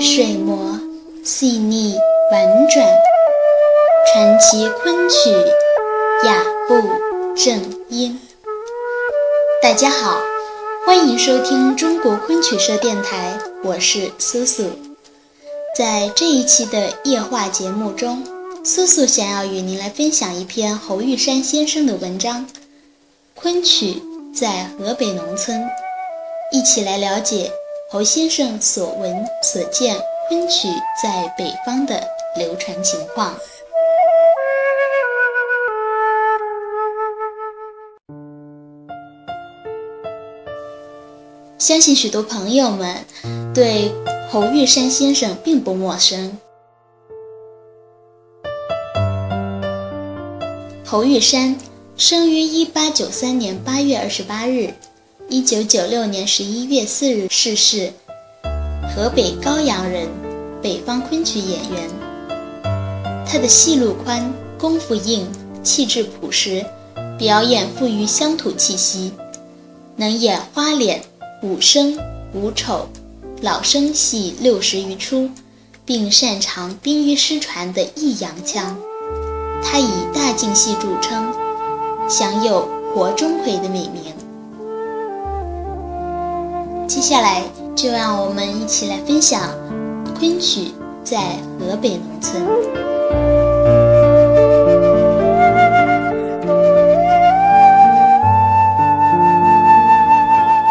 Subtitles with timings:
[0.00, 0.80] 水磨，
[1.22, 1.94] 细腻
[2.32, 2.88] 婉转，
[4.06, 5.30] 传奇昆曲
[6.24, 6.88] 雅步
[7.36, 8.18] 正音。
[9.62, 10.18] 大家好，
[10.86, 14.70] 欢迎收听中国昆曲社电台，我是苏苏。
[15.76, 18.24] 在这一期的夜话节目中，
[18.64, 22.46] 苏苏想要与您来分享一篇侯玉山先生的文章
[23.34, 24.02] 《昆曲
[24.34, 25.60] 在河北农村》，
[26.52, 27.52] 一起来了解。
[27.92, 30.68] 侯先生所闻所见昆曲
[31.02, 32.00] 在北方的
[32.36, 33.34] 流传情况，
[41.58, 43.04] 相信许多朋友们
[43.52, 43.90] 对
[44.30, 46.38] 侯玉山先生并不陌生。
[50.86, 51.58] 侯玉山
[51.96, 54.72] 生于一八九三年八月二十八日。
[55.32, 57.92] 一九九六年十一月四日逝世，
[58.92, 60.08] 河北高阳人，
[60.60, 61.88] 北方昆曲演员。
[63.24, 65.24] 他的戏路宽，功夫硬，
[65.62, 66.66] 气质朴实，
[67.16, 69.12] 表演富于乡土气息，
[69.94, 71.00] 能演花脸、
[71.44, 71.96] 武生、
[72.34, 72.88] 武丑、
[73.40, 75.30] 老生戏六十余出，
[75.84, 78.76] 并擅长濒于失传的弋阳腔。
[79.62, 81.32] 他以大净戏著称，
[82.08, 84.12] 享有“活钟馗”的美名。
[86.90, 87.44] 接下来
[87.76, 89.40] 就让我们一起来分享
[90.18, 90.72] 昆曲
[91.04, 92.42] 在河北农村。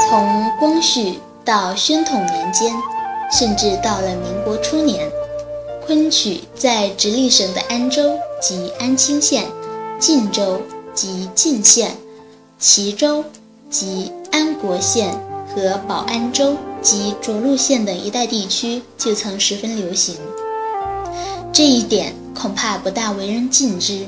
[0.10, 2.74] 从光绪到宣统年间，
[3.32, 5.10] 甚至到了民国初年，
[5.88, 9.46] 昆曲在直隶省的安州及安清县、
[9.98, 10.62] 晋州
[10.94, 11.92] 及晋县、
[12.60, 13.24] 齐州
[13.70, 15.18] 及安国县。
[15.54, 20.16] 和保安州及涿鹿县等一带地区就曾十分流行，
[21.52, 24.06] 这一点恐怕不大为人尽知。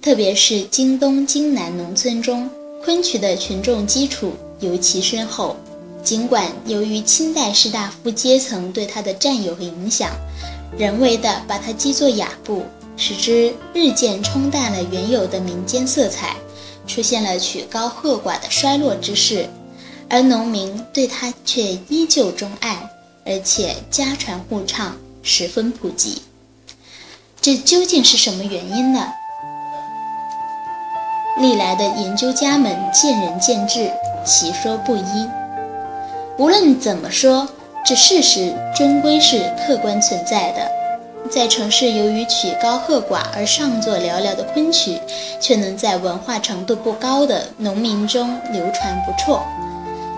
[0.00, 2.50] 特别是京东、京南农村中，
[2.84, 5.56] 昆曲的群众基础尤其深厚。
[6.02, 10.10] 尽管由于清代士大夫阶层对它的占有和影响，
[10.76, 12.64] 人为的把它积作雅部，
[12.96, 16.34] 使之日渐冲淡了原有的民间色彩，
[16.88, 19.48] 出现了曲高和寡的衰落之势。
[20.12, 22.76] 而农民对他却依旧钟爱，
[23.24, 26.20] 而且家传户唱，十分普及。
[27.40, 29.08] 这究竟是什么原因呢？
[31.38, 33.90] 历来的研究家们见仁见智，
[34.22, 35.26] 其说不一。
[36.36, 37.48] 无论怎么说，
[37.82, 40.70] 这事实终归是客观存在的。
[41.30, 45.00] 在城市，由于曲高和寡而上座寥寥的昆曲，
[45.40, 49.42] 却能在文化程度不高的农民中流传不辍。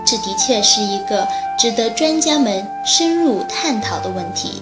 [0.05, 1.27] 这的确是一个
[1.57, 4.61] 值得专家们深入探讨的问题，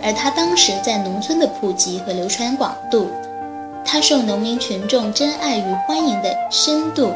[0.00, 3.10] 而他当时在农村的普及和流传广度，
[3.84, 7.12] 他受农民群众珍爱与欢迎的深度，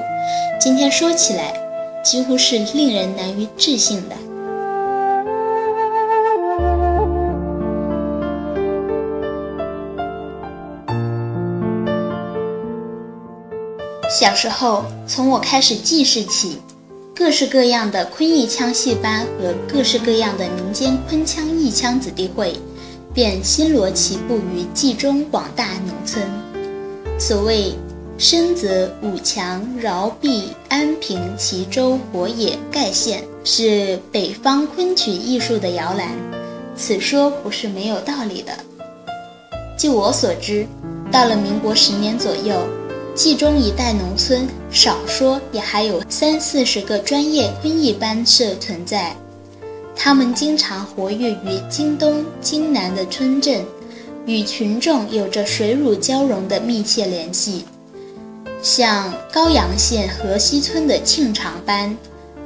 [0.61, 1.55] 今天说起来
[2.03, 4.17] 几乎是令人难于置信的。
[14.11, 16.61] 小时候，从我开始记事起。
[17.19, 22.55] 各式各样的昆弋腔戏班和各式各样的民间昆腔弋腔子弟会，
[23.13, 26.23] 便星罗棋布于冀中广大农村。
[27.19, 27.75] 所谓
[28.19, 36.11] 深泽、武强、饶弼、安平、齐州、博野、盖县，是北方昆曲艺术的摇篮。
[36.77, 38.53] 此说不是没有道理的。
[39.77, 40.65] 据我所知，
[41.11, 42.55] 到了民国十年左右。
[43.19, 49.13] 冀中一带农村，少说也还有三四十个专业昆弋班社存在。
[49.97, 53.65] 他们经常活跃于京东、京南的村镇，
[54.25, 57.65] 与群众有着水乳交融的密切联系。
[58.63, 61.97] 像高阳县河西村的庆长班、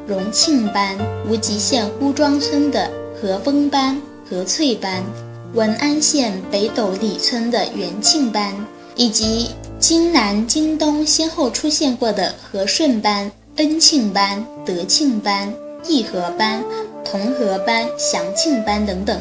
[0.06, 0.96] 荣庆班，
[1.28, 2.90] 无极县呼庄村的
[3.20, 5.04] 和风班、和翠班，
[5.52, 8.54] 文安县北斗里村的元庆班，
[8.96, 9.50] 以及。
[9.82, 15.52] 京南、京东先后出现过的和顺班、恩庆班、德庆班、
[15.88, 16.62] 义和班、
[17.04, 19.20] 同和班、祥庆班等等，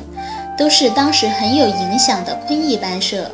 [0.56, 3.32] 都是当时很有影响的昆弋班社。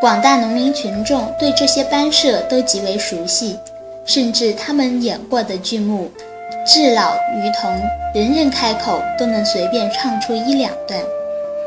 [0.00, 3.56] 广大农民群众对这些班社都极为熟悉，
[4.04, 6.10] 甚至他们演过的剧目，
[6.66, 7.72] 至老于童，
[8.12, 11.00] 人人开口都能随便唱出一两段，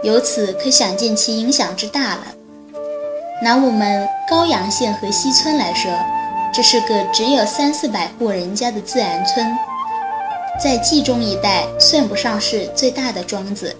[0.03, 2.27] 由此可想见其影响之大了。
[3.43, 5.91] 拿我们高阳县河西村来说，
[6.53, 9.53] 这是个只有三四百户人家的自然村，
[10.63, 13.75] 在冀中一带算不上是最大的庄子，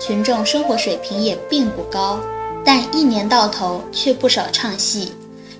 [0.00, 2.20] 群众生活水平也并不高，
[2.64, 5.12] 但一年到头却不少唱戏，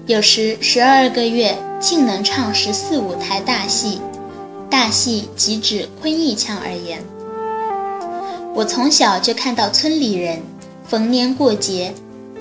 [0.06, 4.00] 有时十二个月竟能唱十四五台大戏。
[4.70, 7.02] 大戏即指昆弋腔而言。
[8.54, 10.40] 我从小就看到村里人
[10.86, 11.92] 逢年过节、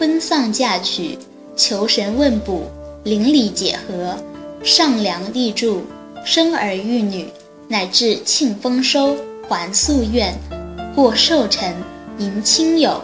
[0.01, 1.15] 婚丧嫁娶、
[1.55, 2.63] 求神问卜、
[3.03, 4.17] 邻里解和、
[4.63, 5.83] 上梁立柱、
[6.25, 7.27] 生儿育女，
[7.67, 9.15] 乃至庆丰收、
[9.47, 10.33] 还夙愿、
[10.95, 11.75] 过寿辰、
[12.17, 12.99] 迎亲友、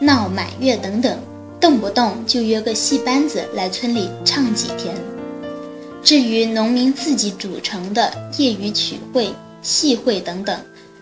[0.00, 1.18] 闹满月等等，
[1.60, 4.94] 动不动就约个戏班子来村里唱几天。
[6.02, 9.28] 至于农民自己组成的业余曲会、
[9.60, 10.58] 戏会等等，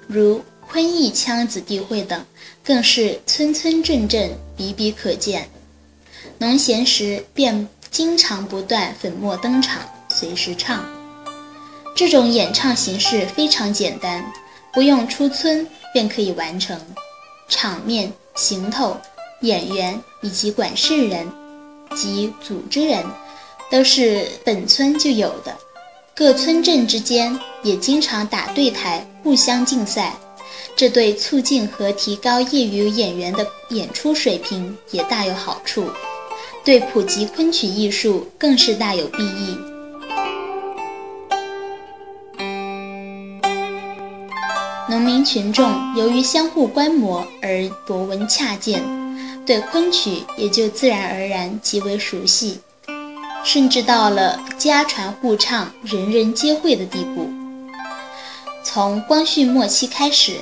[0.08, 0.40] 如。
[0.72, 2.24] 昆弋腔子弟会等，
[2.64, 5.50] 更是村村镇镇比比可见。
[6.38, 10.82] 农闲时便经常不断粉墨登场，随时唱。
[11.94, 14.24] 这种演唱形式非常简单，
[14.72, 16.80] 不用出村便可以完成。
[17.50, 18.96] 场面、行头、
[19.42, 21.30] 演员以及管事人
[21.94, 23.04] 及组织人，
[23.70, 25.54] 都是本村就有的。
[26.14, 30.14] 各村镇之间也经常打对台，互相竞赛。
[30.82, 35.88] 这对促进和提高业余演员的演出水平也大有好处，
[36.64, 39.56] 对普及昆曲艺术更是大有裨益。
[44.90, 48.82] 农民群众由于相互观摩而博闻洽见，
[49.46, 52.58] 对昆曲也就自然而然极为熟悉，
[53.44, 57.30] 甚至到了家传户唱、人人皆会的地步。
[58.64, 60.40] 从光绪末期开始。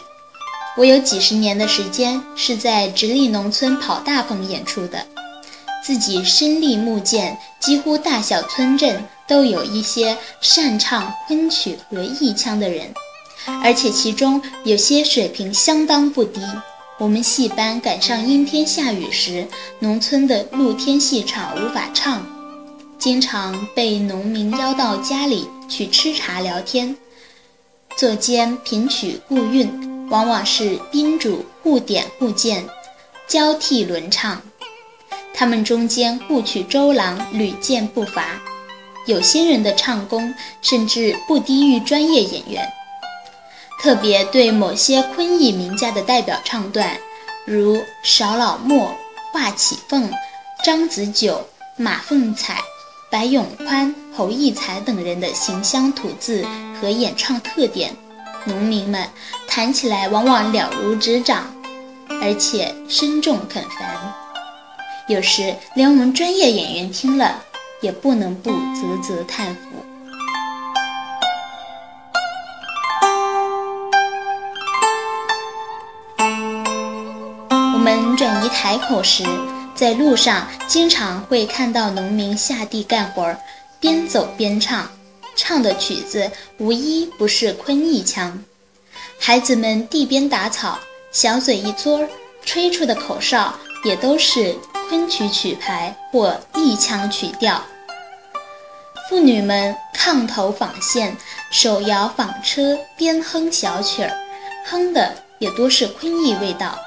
[0.80, 5.06] 我有几十年的时间是在直隶农村跑大棚演出的，
[5.84, 12.94] 自己身历目见，几乎大小村镇都有一些擅唱昆曲和弋腔的人，
[13.62, 16.40] 而且其中有些水平相当不低。
[16.98, 19.46] 我们戏班赶上阴天下雨时，
[19.80, 22.24] 农村的露天戏场无法唱，
[22.98, 26.96] 经常被农民邀到家里去吃茶聊天，
[27.98, 29.89] 作间品曲顾韵。
[30.10, 32.68] 往往是宾主互点互见，
[33.28, 34.42] 交替轮唱，
[35.32, 38.40] 他们中间互取周郎屡见不乏。
[39.06, 42.68] 有些人的唱功甚至不低于专业演员。
[43.80, 46.98] 特别对某些昆艺名家的代表唱段，
[47.46, 48.94] 如邵老墨、
[49.32, 50.12] 华启凤、
[50.64, 52.60] 张子九、马凤彩、
[53.10, 56.44] 白永宽、侯义才等人的形象吐字
[56.80, 57.94] 和演唱特点。
[58.44, 59.06] 农民们
[59.52, 61.52] 弹起来往往了如指掌，
[62.22, 64.14] 而且声重肯烦，
[65.08, 67.42] 有时连我们专业演员听了
[67.80, 69.62] 也不能不啧啧叹服。
[77.74, 79.24] 我们转移台口时，
[79.74, 83.36] 在路上经常会看到农民下地干活，
[83.80, 84.88] 边走边唱。
[85.36, 88.42] 唱的曲子无一不是昆弋腔，
[89.22, 90.78] 孩子们地边打草，
[91.12, 92.08] 小嘴一嘬，
[92.42, 93.54] 吹出的口哨
[93.84, 94.56] 也都是
[94.88, 97.62] 昆曲曲牌或弋腔曲调。
[99.10, 101.14] 妇女们炕头纺线，
[101.50, 104.10] 手摇纺车，边哼小曲儿，
[104.66, 106.78] 哼的也多是昆弋味道。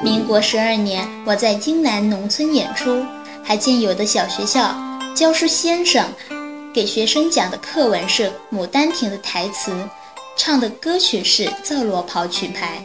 [0.00, 3.06] 民国十二年，我在京南农村演出，
[3.44, 4.74] 还见有的小学校
[5.14, 6.04] 教书先生。
[6.74, 9.72] 给学生讲的课文是《牡丹亭》的台词，
[10.36, 12.82] 唱的歌曲是《皂罗袍曲牌》。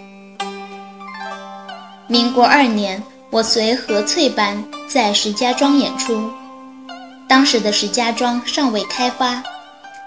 [2.08, 6.32] 民国二年，我随何翠班在石家庄演出，
[7.27, 9.44] 当时的石家庄尚未开发，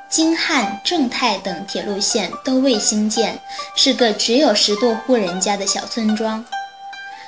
[0.08, 3.40] 京汉、正太等铁路线都未兴建，
[3.74, 6.44] 是个只有十多户人家的小村庄，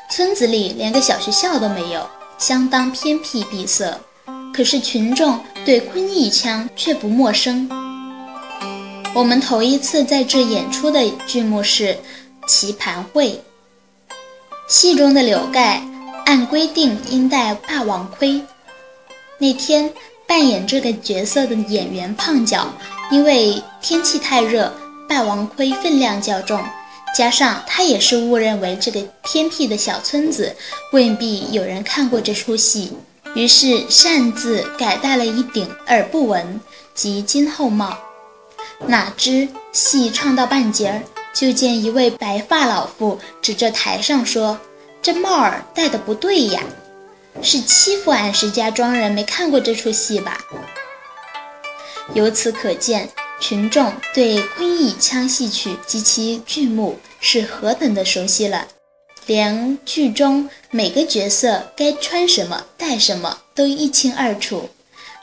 [0.08, 3.98] 村子里连个小学校都没有，相当偏僻闭塞。
[4.54, 7.68] 可是群众对昆弋腔却不陌生。
[9.14, 11.84] 我们头一次在这演出的剧目是
[12.48, 13.28] 《棋盘会》，
[14.66, 15.80] 戏中的柳盖
[16.26, 18.42] 按规定应戴霸王盔。
[19.38, 19.92] 那天
[20.26, 22.66] 扮演这个角色的演员胖脚，
[23.12, 24.74] 因为天气太热，
[25.08, 26.60] 霸王盔分量较重，
[27.16, 30.56] 加上他也是误认为这个偏僻的小村子
[30.90, 32.92] 未必有人看过这出戏。
[33.36, 36.60] 于是擅自改戴了一顶耳不闻
[36.94, 37.96] 及金后帽，
[38.86, 41.02] 哪知戏唱到半截儿，
[41.32, 44.58] 就见一位白发老妇指着台上说
[45.00, 46.62] ：“这帽儿戴的不对呀，
[47.42, 50.38] 是欺负俺石家庄人没看过这出戏吧？”
[52.12, 53.08] 由此可见，
[53.40, 58.68] 群众对昆弋腔戏曲及其剧目是何等的熟悉了，
[59.26, 64.68] 连剧中每个角色该穿什么、戴什么都一清二楚，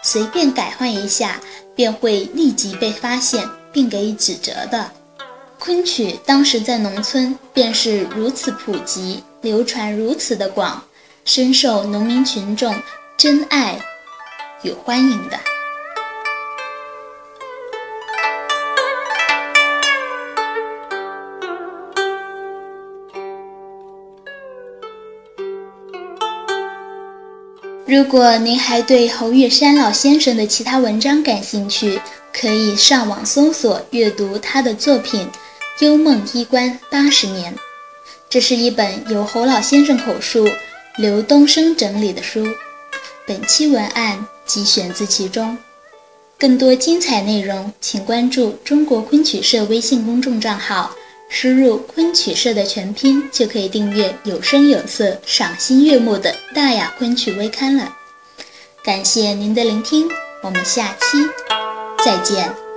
[0.04, 1.40] 随便改换一下
[1.76, 4.92] 便会立即被发现并给予指责的。
[5.60, 10.84] 昆曲当时在农村便是如此普及，流传如此的广，
[11.24, 12.76] 深受农民群众
[13.16, 13.80] 珍爱
[14.64, 15.40] 与欢迎的。
[27.92, 32.00] 如果您还对侯玉山老先生的其他文章感兴趣，
[32.32, 35.28] 可以上网搜索阅读他的作品
[35.86, 37.54] 《幽梦衣冠八十年》。
[38.30, 40.48] 这是一本由侯老先生口述、
[40.96, 42.48] 刘东升整理的书。
[43.28, 45.58] 本期文案即选自其中。
[46.40, 50.96] 更多精彩内容，请关注中国昆曲社微信公众账号。
[51.34, 57.96] 输入“昆曲社”的全拼，就可以订阅有声有色、赏心悦目的大雅昆曲微刊了。
[58.84, 60.10] 感谢您的聆听，
[60.44, 61.18] 我们下期
[62.04, 62.71] 再见。